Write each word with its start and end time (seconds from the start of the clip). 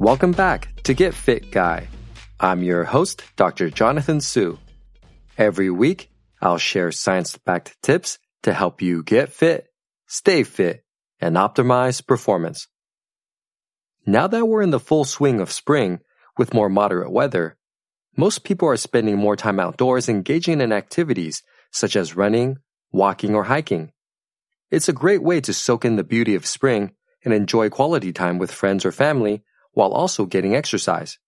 Welcome 0.00 0.32
back 0.32 0.82
to 0.84 0.94
Get 0.94 1.12
Fit 1.12 1.50
Guy. 1.50 1.86
I'm 2.40 2.62
your 2.62 2.84
host, 2.84 3.22
Dr. 3.36 3.68
Jonathan 3.68 4.22
Su. 4.22 4.58
Every 5.36 5.68
week, 5.68 6.10
I'll 6.40 6.56
share 6.56 6.90
science 6.90 7.36
backed 7.36 7.76
tips 7.82 8.18
to 8.44 8.54
help 8.54 8.80
you 8.80 9.02
get 9.02 9.30
fit, 9.30 9.66
stay 10.06 10.42
fit, 10.42 10.86
and 11.20 11.36
optimize 11.36 12.00
performance. 12.04 12.66
Now 14.06 14.26
that 14.26 14.46
we're 14.46 14.62
in 14.62 14.70
the 14.70 14.80
full 14.80 15.04
swing 15.04 15.38
of 15.38 15.52
spring 15.52 16.00
with 16.38 16.54
more 16.54 16.70
moderate 16.70 17.12
weather, 17.12 17.58
most 18.16 18.42
people 18.42 18.68
are 18.68 18.78
spending 18.78 19.18
more 19.18 19.36
time 19.36 19.60
outdoors 19.60 20.08
engaging 20.08 20.62
in 20.62 20.72
activities 20.72 21.42
such 21.72 21.94
as 21.94 22.16
running, 22.16 22.56
walking, 22.90 23.34
or 23.34 23.44
hiking. 23.44 23.92
It's 24.70 24.88
a 24.88 24.94
great 24.94 25.22
way 25.22 25.42
to 25.42 25.52
soak 25.52 25.84
in 25.84 25.96
the 25.96 26.04
beauty 26.04 26.34
of 26.36 26.46
spring 26.46 26.92
and 27.22 27.34
enjoy 27.34 27.68
quality 27.68 28.14
time 28.14 28.38
with 28.38 28.50
friends 28.50 28.86
or 28.86 28.92
family 28.92 29.44
while 29.72 29.92
also 29.92 30.26
getting 30.26 30.54
exercise. 30.54 31.18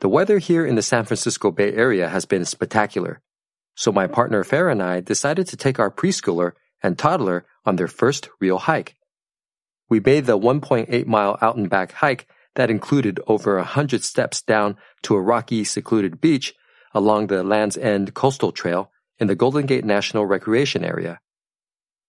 The 0.00 0.08
weather 0.08 0.38
here 0.38 0.64
in 0.64 0.76
the 0.76 0.82
San 0.82 1.04
Francisco 1.04 1.50
Bay 1.50 1.72
Area 1.72 2.08
has 2.08 2.24
been 2.24 2.44
spectacular, 2.44 3.20
so 3.74 3.92
my 3.92 4.06
partner 4.06 4.44
Farah 4.44 4.72
and 4.72 4.82
I 4.82 5.00
decided 5.00 5.46
to 5.48 5.56
take 5.56 5.78
our 5.78 5.90
preschooler 5.90 6.52
and 6.82 6.98
toddler 6.98 7.46
on 7.64 7.76
their 7.76 7.88
first 7.88 8.28
real 8.40 8.58
hike. 8.58 8.94
We 9.88 10.00
made 10.00 10.26
the 10.26 10.38
1.8 10.38 11.06
mile 11.06 11.38
out 11.40 11.56
and 11.56 11.68
back 11.68 11.92
hike 11.92 12.28
that 12.54 12.70
included 12.70 13.20
over 13.26 13.56
a 13.56 13.64
hundred 13.64 14.04
steps 14.04 14.42
down 14.42 14.76
to 15.02 15.14
a 15.14 15.20
rocky, 15.20 15.64
secluded 15.64 16.20
beach 16.20 16.54
along 16.92 17.26
the 17.26 17.42
Land's 17.42 17.76
End 17.76 18.14
Coastal 18.14 18.52
Trail 18.52 18.90
in 19.18 19.26
the 19.26 19.36
Golden 19.36 19.66
Gate 19.66 19.84
National 19.84 20.26
Recreation 20.26 20.84
Area. 20.84 21.20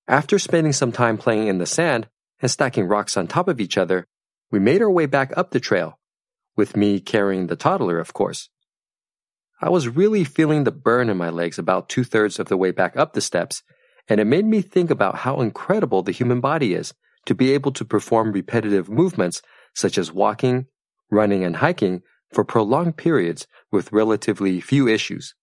After 0.07 0.39
spending 0.39 0.73
some 0.73 0.91
time 0.91 1.17
playing 1.17 1.47
in 1.47 1.59
the 1.59 1.65
sand 1.65 2.07
and 2.41 2.49
stacking 2.49 2.87
rocks 2.87 3.15
on 3.15 3.27
top 3.27 3.47
of 3.47 3.61
each 3.61 3.77
other, 3.77 4.07
we 4.51 4.59
made 4.59 4.81
our 4.81 4.89
way 4.89 5.05
back 5.05 5.31
up 5.37 5.51
the 5.51 5.59
trail, 5.59 5.99
with 6.55 6.75
me 6.75 6.99
carrying 6.99 7.47
the 7.47 7.55
toddler, 7.55 7.99
of 7.99 8.13
course. 8.13 8.49
I 9.61 9.69
was 9.69 9.89
really 9.89 10.23
feeling 10.23 10.63
the 10.63 10.71
burn 10.71 11.09
in 11.09 11.17
my 11.17 11.29
legs 11.29 11.59
about 11.59 11.89
two 11.89 12.03
thirds 12.03 12.39
of 12.39 12.47
the 12.47 12.57
way 12.57 12.71
back 12.71 12.95
up 12.95 13.13
the 13.13 13.21
steps, 13.21 13.61
and 14.07 14.19
it 14.19 14.25
made 14.25 14.45
me 14.45 14.61
think 14.61 14.89
about 14.89 15.17
how 15.19 15.41
incredible 15.41 16.01
the 16.01 16.11
human 16.11 16.39
body 16.39 16.73
is 16.73 16.93
to 17.25 17.35
be 17.35 17.51
able 17.53 17.71
to 17.73 17.85
perform 17.85 18.31
repetitive 18.31 18.89
movements 18.89 19.41
such 19.75 19.97
as 19.97 20.11
walking, 20.11 20.65
running, 21.11 21.43
and 21.43 21.57
hiking 21.57 22.01
for 22.31 22.43
prolonged 22.43 22.97
periods 22.97 23.47
with 23.71 23.91
relatively 23.91 24.59
few 24.61 24.87
issues. 24.87 25.35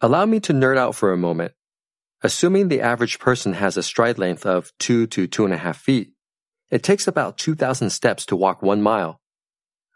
Allow 0.00 0.26
me 0.26 0.40
to 0.40 0.52
nerd 0.52 0.76
out 0.76 0.94
for 0.94 1.12
a 1.12 1.16
moment. 1.16 1.52
Assuming 2.22 2.68
the 2.68 2.80
average 2.80 3.18
person 3.18 3.52
has 3.54 3.76
a 3.76 3.82
stride 3.82 4.18
length 4.18 4.46
of 4.46 4.72
two 4.78 5.06
to 5.08 5.26
two 5.26 5.44
and 5.44 5.54
a 5.54 5.58
half 5.58 5.78
feet, 5.78 6.12
it 6.70 6.82
takes 6.82 7.06
about 7.06 7.38
2,000 7.38 7.90
steps 7.90 8.26
to 8.26 8.36
walk 8.36 8.62
one 8.62 8.82
mile. 8.82 9.20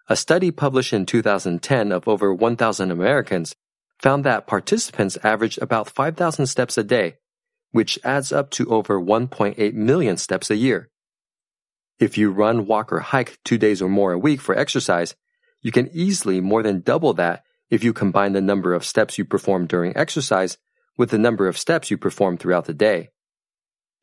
A 0.08 0.16
study 0.16 0.50
published 0.50 0.92
in 0.92 1.06
2010 1.06 1.92
of 1.92 2.08
over 2.08 2.34
1,000 2.34 2.90
Americans 2.90 3.54
found 3.98 4.24
that 4.24 4.46
participants 4.46 5.16
averaged 5.22 5.60
about 5.62 5.88
5,000 5.88 6.46
steps 6.46 6.76
a 6.76 6.82
day, 6.82 7.16
which 7.70 7.98
adds 8.04 8.32
up 8.32 8.50
to 8.50 8.68
over 8.68 9.00
1.8 9.00 9.74
million 9.74 10.16
steps 10.16 10.50
a 10.50 10.56
year. 10.56 10.90
If 11.98 12.18
you 12.18 12.30
run, 12.30 12.66
walk, 12.66 12.92
or 12.92 13.00
hike 13.00 13.38
two 13.44 13.58
days 13.58 13.80
or 13.80 13.88
more 13.88 14.12
a 14.12 14.18
week 14.18 14.40
for 14.40 14.56
exercise, 14.56 15.14
you 15.60 15.70
can 15.70 15.88
easily 15.92 16.40
more 16.40 16.62
than 16.62 16.80
double 16.80 17.14
that 17.14 17.44
if 17.70 17.84
you 17.84 17.92
combine 17.92 18.32
the 18.32 18.40
number 18.40 18.74
of 18.74 18.84
steps 18.84 19.18
you 19.18 19.24
perform 19.24 19.66
during 19.66 19.96
exercise 19.96 20.58
with 20.96 21.10
the 21.10 21.18
number 21.18 21.46
of 21.46 21.56
steps 21.56 21.90
you 21.90 21.96
perform 21.96 22.36
throughout 22.36 22.64
the 22.64 22.74
day. 22.74 23.10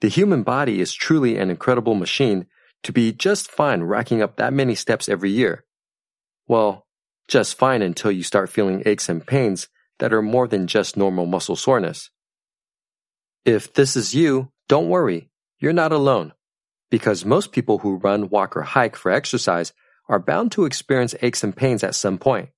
The 0.01 0.07
human 0.07 0.43
body 0.43 0.79
is 0.79 0.93
truly 0.93 1.37
an 1.37 1.49
incredible 1.49 1.93
machine 1.93 2.47
to 2.83 2.91
be 2.91 3.11
just 3.11 3.51
fine 3.51 3.83
racking 3.83 4.21
up 4.21 4.37
that 4.37 4.53
many 4.53 4.75
steps 4.75 5.09
every 5.09 5.29
year. 5.29 5.65
Well, 6.47 6.85
just 7.27 7.57
fine 7.57 7.81
until 7.81 8.11
you 8.11 8.23
start 8.23 8.49
feeling 8.49 8.83
aches 8.85 9.09
and 9.09 9.25
pains 9.25 9.67
that 9.99 10.13
are 10.13 10.21
more 10.21 10.47
than 10.47 10.67
just 10.67 10.97
normal 10.97 11.25
muscle 11.25 11.55
soreness. 11.55 12.09
If 13.45 13.73
this 13.73 13.95
is 13.95 14.15
you, 14.15 14.51
don't 14.67 14.89
worry, 14.89 15.29
you're 15.59 15.73
not 15.73 15.91
alone. 15.91 16.33
Because 16.89 17.25
most 17.25 17.51
people 17.51 17.79
who 17.79 17.97
run, 17.97 18.29
walk, 18.29 18.57
or 18.57 18.63
hike 18.63 18.95
for 18.95 19.11
exercise 19.11 19.73
are 20.07 20.19
bound 20.19 20.51
to 20.53 20.65
experience 20.65 21.13
aches 21.21 21.43
and 21.43 21.55
pains 21.55 21.83
at 21.83 21.95
some 21.95 22.17
point. 22.17 22.49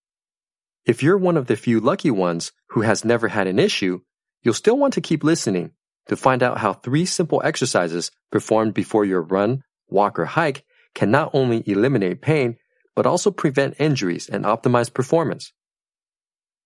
If 0.86 1.04
you're 1.04 1.18
one 1.18 1.38
of 1.38 1.48
the 1.48 1.56
few 1.56 1.80
lucky 1.80 2.12
ones 2.12 2.52
who 2.70 2.82
has 2.82 3.04
never 3.04 3.28
had 3.28 3.48
an 3.48 3.60
issue, 3.60 4.02
you'll 4.42 4.54
still 4.54 4.78
want 4.78 4.94
to 4.94 5.02
keep 5.02 5.24
listening 5.24 5.72
to 6.08 6.16
find 6.16 6.42
out 6.42 6.58
how 6.58 6.74
three 6.74 7.06
simple 7.06 7.42
exercises 7.44 8.12
performed 8.32 8.74
before 8.74 9.06
your 9.06 9.22
run, 9.22 9.64
walk, 9.92 10.18
or 10.18 10.26
hike 10.26 10.64
can 10.94 11.12
not 11.12 11.32
only 11.34 11.64
eliminate 11.66 12.22
pain, 12.22 12.58
but 12.96 13.06
also 13.06 13.32
prevent 13.32 13.80
injuries 13.80 14.28
and 14.28 14.46
optimize 14.46 14.94
performance. 14.94 15.54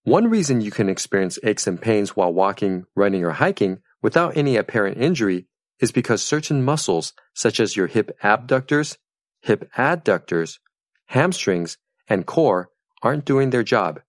One 0.03 0.29
reason 0.29 0.61
you 0.61 0.71
can 0.71 0.89
experience 0.89 1.39
aches 1.43 1.67
and 1.67 1.81
pains 1.81 2.15
while 2.15 2.33
walking, 2.33 2.85
running, 2.95 3.23
or 3.23 3.31
hiking 3.31 3.79
without 4.01 4.37
any 4.37 4.55
apparent 4.55 4.97
injury 4.97 5.47
is 5.79 5.91
because 5.91 6.21
certain 6.21 6.63
muscles, 6.63 7.13
such 7.33 7.59
as 7.59 7.75
your 7.75 7.87
hip 7.87 8.15
abductors, 8.23 8.97
hip 9.41 9.69
adductors, 9.77 10.59
hamstrings, 11.07 11.77
and 12.07 12.25
core, 12.25 12.69
aren't 13.01 13.25
doing 13.25 13.49
their 13.49 13.63
job. 13.63 14.01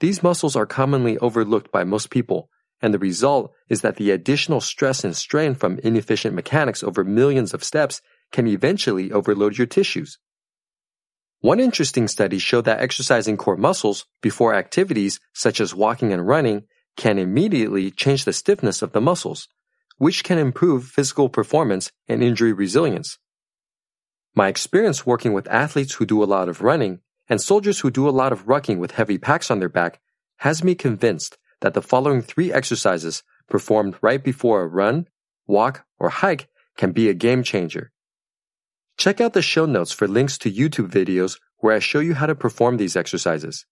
These 0.00 0.22
muscles 0.22 0.56
are 0.56 0.66
commonly 0.66 1.16
overlooked 1.18 1.72
by 1.72 1.84
most 1.84 2.10
people, 2.10 2.50
and 2.82 2.92
the 2.92 2.98
result 2.98 3.52
is 3.68 3.80
that 3.80 3.96
the 3.96 4.10
additional 4.10 4.60
stress 4.60 5.04
and 5.04 5.16
strain 5.16 5.54
from 5.54 5.78
inefficient 5.78 6.34
mechanics 6.34 6.82
over 6.82 7.04
millions 7.04 7.54
of 7.54 7.64
steps 7.64 8.02
can 8.32 8.46
eventually 8.46 9.12
overload 9.12 9.56
your 9.58 9.66
tissues. 9.66 10.18
One 11.40 11.60
interesting 11.60 12.08
study 12.08 12.38
showed 12.38 12.64
that 12.64 12.80
exercising 12.80 13.36
core 13.36 13.56
muscles 13.56 14.06
before 14.22 14.54
activities 14.54 15.20
such 15.32 15.60
as 15.60 15.74
walking 15.74 16.12
and 16.12 16.26
running 16.26 16.64
can 16.96 17.18
immediately 17.18 17.90
change 17.90 18.24
the 18.24 18.32
stiffness 18.32 18.82
of 18.82 18.92
the 18.92 19.00
muscles, 19.00 19.48
which 19.98 20.24
can 20.24 20.38
improve 20.38 20.86
physical 20.86 21.28
performance 21.28 21.92
and 22.08 22.22
injury 22.22 22.52
resilience. 22.52 23.18
My 24.34 24.48
experience 24.48 25.06
working 25.06 25.32
with 25.32 25.48
athletes 25.48 25.94
who 25.94 26.06
do 26.06 26.22
a 26.22 26.24
lot 26.24 26.48
of 26.48 26.62
running 26.62 27.00
and 27.28 27.40
soldiers 27.40 27.80
who 27.80 27.90
do 27.90 28.08
a 28.08 28.10
lot 28.10 28.32
of 28.32 28.46
rucking 28.46 28.78
with 28.78 28.92
heavy 28.92 29.18
packs 29.18 29.50
on 29.50 29.58
their 29.58 29.68
back 29.68 30.00
has 30.38 30.62
me 30.62 30.74
convinced 30.74 31.38
that 31.60 31.74
the 31.74 31.82
following 31.82 32.22
three 32.22 32.52
exercises 32.52 33.22
performed 33.48 33.96
right 34.02 34.22
before 34.22 34.62
a 34.62 34.66
run, 34.66 35.06
walk, 35.46 35.84
or 35.98 36.08
hike 36.10 36.48
can 36.76 36.92
be 36.92 37.08
a 37.08 37.14
game 37.14 37.42
changer. 37.42 37.92
Check 38.96 39.20
out 39.20 39.34
the 39.34 39.42
show 39.42 39.66
notes 39.66 39.92
for 39.92 40.08
links 40.08 40.38
to 40.38 40.50
YouTube 40.50 40.90
videos 40.90 41.38
where 41.58 41.74
I 41.74 41.80
show 41.80 42.00
you 42.00 42.14
how 42.14 42.26
to 42.26 42.34
perform 42.34 42.76
these 42.76 42.96
exercises. 42.96 43.66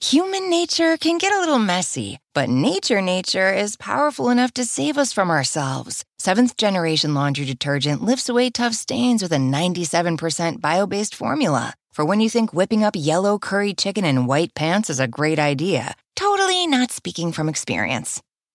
Human 0.00 0.48
nature 0.48 0.96
can 0.96 1.18
get 1.18 1.34
a 1.34 1.40
little 1.40 1.58
messy, 1.58 2.18
but 2.32 2.48
nature 2.48 3.02
nature 3.02 3.52
is 3.52 3.76
powerful 3.76 4.30
enough 4.30 4.52
to 4.54 4.64
save 4.64 4.96
us 4.96 5.12
from 5.12 5.28
ourselves. 5.30 6.04
Seventh 6.18 6.56
generation 6.56 7.12
laundry 7.12 7.44
detergent 7.44 8.02
lifts 8.02 8.28
away 8.28 8.48
tough 8.48 8.72
stains 8.74 9.22
with 9.22 9.32
a 9.32 9.36
97% 9.36 10.60
bio 10.60 10.86
based 10.86 11.14
formula 11.14 11.74
for 11.92 12.04
when 12.04 12.20
you 12.20 12.30
think 12.30 12.54
whipping 12.54 12.84
up 12.84 12.94
yellow 12.96 13.38
curry 13.38 13.74
chicken 13.74 14.04
in 14.04 14.26
white 14.26 14.54
pants 14.54 14.88
is 14.88 15.00
a 15.00 15.08
great 15.08 15.38
idea. 15.38 15.96
Totally 16.14 16.64
not 16.66 16.92
speaking 16.92 17.32
from 17.32 17.48
experience. 17.48 18.22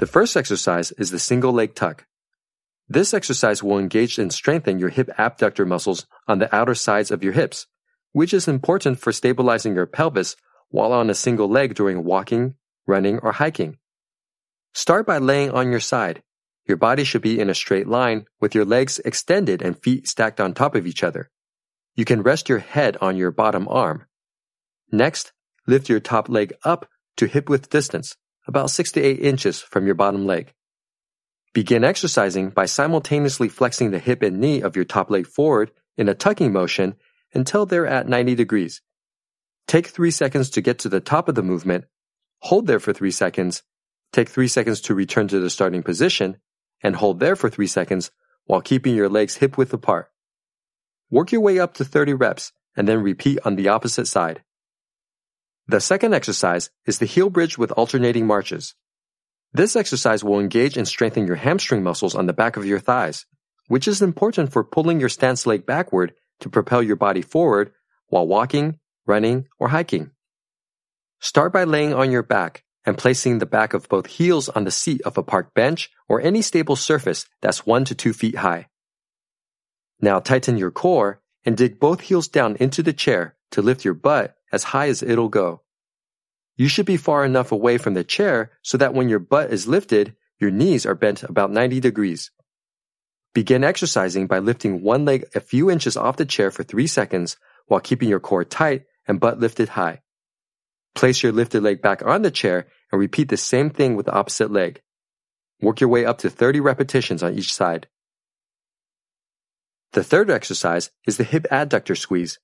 The 0.00 0.06
first 0.06 0.34
exercise 0.34 0.92
is 0.92 1.10
the 1.10 1.18
single 1.18 1.52
leg 1.52 1.74
tuck. 1.74 2.06
This 2.88 3.12
exercise 3.12 3.62
will 3.62 3.78
engage 3.78 4.16
and 4.18 4.32
strengthen 4.32 4.78
your 4.78 4.88
hip 4.88 5.10
abductor 5.18 5.66
muscles 5.66 6.06
on 6.26 6.38
the 6.38 6.52
outer 6.56 6.74
sides 6.74 7.10
of 7.10 7.22
your 7.22 7.34
hips, 7.34 7.66
which 8.12 8.32
is 8.32 8.48
important 8.48 8.98
for 8.98 9.12
stabilizing 9.12 9.74
your 9.74 9.84
pelvis 9.84 10.36
while 10.70 10.94
on 10.94 11.10
a 11.10 11.14
single 11.14 11.50
leg 11.50 11.74
during 11.74 12.02
walking, 12.02 12.54
running, 12.86 13.18
or 13.18 13.32
hiking. 13.32 13.76
Start 14.72 15.06
by 15.06 15.18
laying 15.18 15.50
on 15.50 15.70
your 15.70 15.80
side. 15.80 16.22
Your 16.66 16.78
body 16.78 17.04
should 17.04 17.20
be 17.20 17.38
in 17.38 17.50
a 17.50 17.54
straight 17.54 17.86
line 17.86 18.24
with 18.40 18.54
your 18.54 18.64
legs 18.64 19.00
extended 19.00 19.60
and 19.60 19.82
feet 19.82 20.08
stacked 20.08 20.40
on 20.40 20.54
top 20.54 20.74
of 20.74 20.86
each 20.86 21.04
other. 21.04 21.28
You 21.94 22.06
can 22.06 22.22
rest 22.22 22.48
your 22.48 22.60
head 22.60 22.96
on 23.02 23.18
your 23.18 23.32
bottom 23.32 23.68
arm. 23.68 24.06
Next, 24.90 25.34
lift 25.66 25.90
your 25.90 26.00
top 26.00 26.30
leg 26.30 26.54
up 26.64 26.88
to 27.18 27.26
hip 27.26 27.50
width 27.50 27.68
distance 27.68 28.16
about 28.46 28.70
6 28.70 28.92
to 28.92 29.00
8 29.00 29.20
inches 29.20 29.60
from 29.60 29.86
your 29.86 29.94
bottom 29.94 30.26
leg. 30.26 30.52
Begin 31.52 31.82
exercising 31.84 32.50
by 32.50 32.66
simultaneously 32.66 33.48
flexing 33.48 33.90
the 33.90 33.98
hip 33.98 34.22
and 34.22 34.38
knee 34.38 34.62
of 34.62 34.76
your 34.76 34.84
top 34.84 35.10
leg 35.10 35.26
forward 35.26 35.72
in 35.96 36.08
a 36.08 36.14
tucking 36.14 36.52
motion 36.52 36.94
until 37.34 37.66
they're 37.66 37.86
at 37.86 38.08
90 38.08 38.34
degrees. 38.34 38.82
Take 39.66 39.88
3 39.88 40.10
seconds 40.10 40.50
to 40.50 40.60
get 40.60 40.80
to 40.80 40.88
the 40.88 41.00
top 41.00 41.28
of 41.28 41.34
the 41.34 41.42
movement, 41.42 41.84
hold 42.40 42.66
there 42.66 42.80
for 42.80 42.92
3 42.92 43.10
seconds, 43.10 43.62
take 44.12 44.28
3 44.28 44.48
seconds 44.48 44.80
to 44.82 44.94
return 44.94 45.28
to 45.28 45.40
the 45.40 45.50
starting 45.50 45.82
position, 45.82 46.38
and 46.82 46.96
hold 46.96 47.20
there 47.20 47.36
for 47.36 47.50
3 47.50 47.66
seconds 47.66 48.10
while 48.46 48.60
keeping 48.60 48.94
your 48.94 49.08
legs 49.08 49.36
hip 49.36 49.58
width 49.58 49.72
apart. 49.72 50.10
Work 51.10 51.32
your 51.32 51.40
way 51.40 51.58
up 51.58 51.74
to 51.74 51.84
30 51.84 52.14
reps 52.14 52.52
and 52.76 52.86
then 52.86 53.02
repeat 53.02 53.38
on 53.44 53.56
the 53.56 53.68
opposite 53.68 54.06
side. 54.06 54.42
The 55.70 55.80
second 55.80 56.14
exercise 56.14 56.68
is 56.84 56.98
the 56.98 57.06
heel 57.06 57.30
bridge 57.30 57.56
with 57.56 57.70
alternating 57.70 58.26
marches. 58.26 58.74
This 59.52 59.76
exercise 59.76 60.24
will 60.24 60.40
engage 60.40 60.76
and 60.76 60.88
strengthen 60.88 61.28
your 61.28 61.36
hamstring 61.36 61.84
muscles 61.84 62.16
on 62.16 62.26
the 62.26 62.32
back 62.32 62.56
of 62.56 62.66
your 62.66 62.80
thighs, 62.80 63.24
which 63.68 63.86
is 63.86 64.02
important 64.02 64.50
for 64.50 64.64
pulling 64.64 64.98
your 64.98 65.08
stance 65.08 65.46
leg 65.46 65.64
backward 65.64 66.12
to 66.40 66.48
propel 66.48 66.82
your 66.82 66.96
body 66.96 67.22
forward 67.22 67.70
while 68.08 68.26
walking, 68.26 68.80
running, 69.06 69.46
or 69.60 69.68
hiking. 69.68 70.10
Start 71.20 71.52
by 71.52 71.62
laying 71.62 71.94
on 71.94 72.10
your 72.10 72.24
back 72.24 72.64
and 72.84 72.98
placing 72.98 73.38
the 73.38 73.46
back 73.46 73.72
of 73.72 73.88
both 73.88 74.06
heels 74.06 74.48
on 74.48 74.64
the 74.64 74.72
seat 74.72 75.00
of 75.02 75.18
a 75.18 75.22
park 75.22 75.54
bench 75.54 75.88
or 76.08 76.20
any 76.20 76.42
stable 76.42 76.74
surface 76.74 77.26
that's 77.42 77.64
1 77.64 77.84
to 77.84 77.94
2 77.94 78.12
feet 78.12 78.34
high. 78.34 78.66
Now 80.00 80.18
tighten 80.18 80.58
your 80.58 80.72
core 80.72 81.20
and 81.44 81.56
dig 81.56 81.78
both 81.78 82.00
heels 82.00 82.26
down 82.26 82.56
into 82.56 82.82
the 82.82 82.92
chair 82.92 83.36
to 83.52 83.62
lift 83.62 83.84
your 83.84 83.94
butt 83.94 84.34
as 84.52 84.64
high 84.64 84.88
as 84.88 85.02
it'll 85.02 85.28
go. 85.28 85.62
You 86.56 86.68
should 86.68 86.86
be 86.86 86.96
far 86.96 87.24
enough 87.24 87.52
away 87.52 87.78
from 87.78 87.94
the 87.94 88.04
chair 88.04 88.52
so 88.62 88.76
that 88.78 88.94
when 88.94 89.08
your 89.08 89.18
butt 89.18 89.52
is 89.52 89.66
lifted, 89.66 90.14
your 90.38 90.50
knees 90.50 90.84
are 90.86 90.94
bent 90.94 91.22
about 91.22 91.50
90 91.50 91.80
degrees. 91.80 92.30
Begin 93.32 93.62
exercising 93.62 94.26
by 94.26 94.40
lifting 94.40 94.82
one 94.82 95.04
leg 95.04 95.24
a 95.34 95.40
few 95.40 95.70
inches 95.70 95.96
off 95.96 96.16
the 96.16 96.26
chair 96.26 96.50
for 96.50 96.64
3 96.64 96.86
seconds 96.86 97.36
while 97.66 97.80
keeping 97.80 98.08
your 98.08 98.20
core 98.20 98.44
tight 98.44 98.84
and 99.06 99.20
butt 99.20 99.38
lifted 99.38 99.70
high. 99.70 100.00
Place 100.94 101.22
your 101.22 101.32
lifted 101.32 101.62
leg 101.62 101.80
back 101.80 102.04
on 102.04 102.22
the 102.22 102.30
chair 102.30 102.66
and 102.90 103.00
repeat 103.00 103.28
the 103.28 103.36
same 103.36 103.70
thing 103.70 103.94
with 103.94 104.06
the 104.06 104.12
opposite 104.12 104.50
leg. 104.50 104.82
Work 105.60 105.80
your 105.80 105.90
way 105.90 106.04
up 106.04 106.18
to 106.18 106.30
30 106.30 106.60
repetitions 106.60 107.22
on 107.22 107.34
each 107.34 107.54
side. 107.54 107.86
The 109.92 110.04
third 110.04 110.30
exercise 110.30 110.90
is 111.06 111.16
the 111.16 111.24
hip 111.24 111.46
adductor 111.50 111.96
squeeze. 111.96 112.38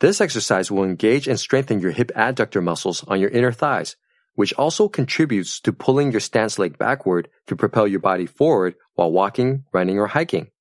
This 0.00 0.20
exercise 0.20 0.70
will 0.70 0.84
engage 0.84 1.26
and 1.26 1.40
strengthen 1.40 1.80
your 1.80 1.90
hip 1.90 2.12
adductor 2.14 2.62
muscles 2.62 3.02
on 3.08 3.18
your 3.20 3.30
inner 3.30 3.50
thighs, 3.50 3.96
which 4.34 4.52
also 4.54 4.88
contributes 4.88 5.58
to 5.60 5.72
pulling 5.72 6.12
your 6.12 6.20
stance 6.20 6.56
leg 6.56 6.78
backward 6.78 7.28
to 7.48 7.56
propel 7.56 7.88
your 7.88 7.98
body 7.98 8.26
forward 8.26 8.76
while 8.94 9.10
walking, 9.10 9.64
running, 9.72 9.98
or 9.98 10.06
hiking. 10.06 10.52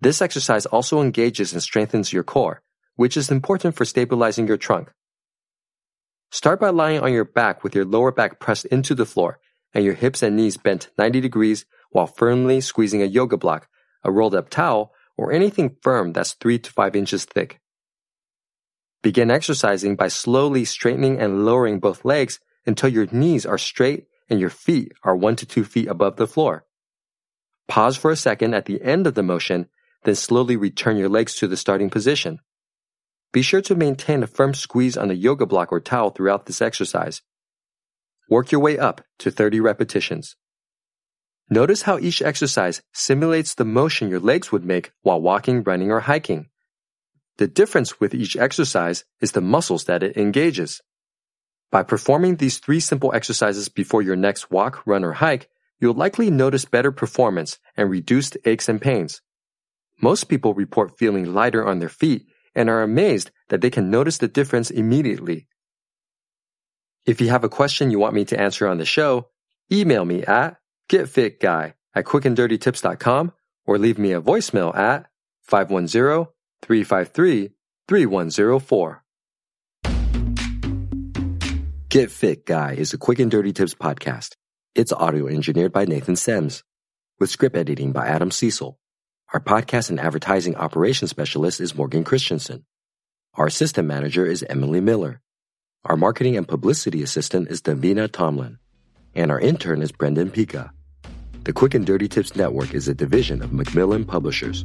This 0.00 0.22
exercise 0.22 0.66
also 0.66 1.00
engages 1.00 1.52
and 1.52 1.60
strengthens 1.60 2.12
your 2.12 2.22
core, 2.22 2.62
which 2.94 3.16
is 3.16 3.32
important 3.32 3.74
for 3.74 3.84
stabilizing 3.84 4.46
your 4.46 4.56
trunk. 4.56 4.92
Start 6.30 6.60
by 6.60 6.70
lying 6.70 7.00
on 7.00 7.12
your 7.12 7.24
back 7.24 7.64
with 7.64 7.74
your 7.74 7.84
lower 7.84 8.12
back 8.12 8.38
pressed 8.38 8.66
into 8.66 8.94
the 8.94 9.06
floor 9.06 9.40
and 9.72 9.84
your 9.84 9.94
hips 9.94 10.22
and 10.22 10.36
knees 10.36 10.56
bent 10.56 10.90
90 10.96 11.20
degrees 11.20 11.66
while 11.90 12.06
firmly 12.06 12.60
squeezing 12.60 13.02
a 13.02 13.06
yoga 13.06 13.36
block, 13.36 13.68
a 14.04 14.12
rolled 14.12 14.36
up 14.36 14.48
towel, 14.48 14.92
or 15.16 15.32
anything 15.32 15.76
firm 15.82 16.12
that's 16.12 16.34
3 16.34 16.60
to 16.60 16.70
5 16.70 16.94
inches 16.94 17.24
thick. 17.24 17.60
Begin 19.04 19.30
exercising 19.30 19.96
by 19.96 20.08
slowly 20.08 20.64
straightening 20.64 21.20
and 21.20 21.44
lowering 21.44 21.78
both 21.78 22.06
legs 22.06 22.40
until 22.64 22.88
your 22.88 23.06
knees 23.12 23.44
are 23.44 23.58
straight 23.58 24.06
and 24.30 24.40
your 24.40 24.48
feet 24.48 24.92
are 25.02 25.14
1 25.14 25.36
to 25.36 25.44
2 25.44 25.62
feet 25.62 25.88
above 25.88 26.16
the 26.16 26.26
floor. 26.26 26.64
Pause 27.68 27.98
for 27.98 28.10
a 28.10 28.16
second 28.16 28.54
at 28.54 28.64
the 28.64 28.80
end 28.80 29.06
of 29.06 29.12
the 29.12 29.22
motion, 29.22 29.68
then 30.04 30.14
slowly 30.14 30.56
return 30.56 30.96
your 30.96 31.10
legs 31.10 31.34
to 31.34 31.46
the 31.46 31.58
starting 31.58 31.90
position. 31.90 32.38
Be 33.30 33.42
sure 33.42 33.60
to 33.60 33.74
maintain 33.74 34.22
a 34.22 34.26
firm 34.26 34.54
squeeze 34.54 34.96
on 34.96 35.08
the 35.08 35.16
yoga 35.16 35.44
block 35.44 35.70
or 35.70 35.80
towel 35.80 36.08
throughout 36.08 36.46
this 36.46 36.62
exercise. 36.62 37.20
Work 38.30 38.52
your 38.52 38.62
way 38.62 38.78
up 38.78 39.02
to 39.18 39.30
30 39.30 39.60
repetitions. 39.60 40.34
Notice 41.50 41.82
how 41.82 41.98
each 41.98 42.22
exercise 42.22 42.80
simulates 42.94 43.54
the 43.54 43.66
motion 43.66 44.08
your 44.08 44.18
legs 44.18 44.50
would 44.50 44.64
make 44.64 44.92
while 45.02 45.20
walking, 45.20 45.62
running, 45.62 45.92
or 45.92 46.00
hiking. 46.00 46.48
The 47.38 47.48
difference 47.48 47.98
with 47.98 48.14
each 48.14 48.36
exercise 48.36 49.04
is 49.20 49.32
the 49.32 49.40
muscles 49.40 49.84
that 49.84 50.02
it 50.02 50.16
engages. 50.16 50.80
By 51.72 51.82
performing 51.82 52.36
these 52.36 52.58
three 52.58 52.78
simple 52.78 53.12
exercises 53.12 53.68
before 53.68 54.02
your 54.02 54.14
next 54.14 54.50
walk, 54.50 54.86
run, 54.86 55.04
or 55.04 55.14
hike, 55.14 55.48
you'll 55.80 55.94
likely 55.94 56.30
notice 56.30 56.64
better 56.64 56.92
performance 56.92 57.58
and 57.76 57.90
reduced 57.90 58.36
aches 58.44 58.68
and 58.68 58.80
pains. 58.80 59.20
Most 60.00 60.24
people 60.24 60.54
report 60.54 60.96
feeling 60.96 61.34
lighter 61.34 61.66
on 61.66 61.80
their 61.80 61.88
feet 61.88 62.26
and 62.54 62.70
are 62.70 62.82
amazed 62.82 63.32
that 63.48 63.60
they 63.60 63.70
can 63.70 63.90
notice 63.90 64.18
the 64.18 64.28
difference 64.28 64.70
immediately. 64.70 65.48
If 67.06 67.20
you 67.20 67.28
have 67.30 67.44
a 67.44 67.48
question 67.48 67.90
you 67.90 67.98
want 67.98 68.14
me 68.14 68.24
to 68.26 68.40
answer 68.40 68.66
on 68.68 68.78
the 68.78 68.84
show, 68.84 69.28
email 69.72 70.04
me 70.04 70.22
at 70.24 70.56
getfitguy 70.88 71.74
at 71.94 72.04
quickanddirtytips.com 72.04 73.32
or 73.66 73.78
leave 73.78 73.98
me 73.98 74.12
a 74.12 74.20
voicemail 74.20 74.74
at 74.76 75.06
510 75.42 76.33
353 76.64 77.50
3104. 77.88 79.02
Get 81.90 82.10
Fit 82.10 82.46
Guy 82.46 82.72
is 82.72 82.94
a 82.94 82.98
quick 82.98 83.18
and 83.18 83.30
dirty 83.30 83.52
tips 83.52 83.74
podcast. 83.74 84.36
It's 84.74 84.90
audio 84.90 85.26
engineered 85.26 85.72
by 85.74 85.84
Nathan 85.84 86.14
Semes, 86.14 86.62
with 87.20 87.28
script 87.28 87.54
editing 87.54 87.92
by 87.92 88.06
Adam 88.06 88.30
Cecil. 88.30 88.78
Our 89.34 89.40
podcast 89.40 89.90
and 89.90 90.00
advertising 90.00 90.56
operations 90.56 91.10
specialist 91.10 91.60
is 91.60 91.74
Morgan 91.74 92.02
Christensen. 92.02 92.64
Our 93.34 93.46
assistant 93.46 93.86
manager 93.86 94.24
is 94.24 94.42
Emily 94.48 94.80
Miller. 94.80 95.20
Our 95.84 95.98
marketing 95.98 96.38
and 96.38 96.48
publicity 96.48 97.02
assistant 97.02 97.48
is 97.48 97.60
Davina 97.60 98.10
Tomlin. 98.10 98.58
And 99.14 99.30
our 99.30 99.38
intern 99.38 99.82
is 99.82 99.92
Brendan 99.92 100.30
Pika. 100.30 100.70
The 101.44 101.52
Quick 101.52 101.74
and 101.74 101.84
Dirty 101.84 102.08
Tips 102.08 102.34
Network 102.34 102.72
is 102.72 102.88
a 102.88 102.94
division 102.94 103.42
of 103.42 103.52
Macmillan 103.52 104.06
Publishers. 104.06 104.64